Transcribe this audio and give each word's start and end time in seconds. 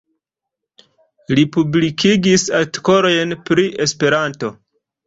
Li 1.39 1.43
publikigis 1.57 2.47
artikolojn 2.63 3.39
pri 3.47 3.71
Esperanto. 3.89 4.57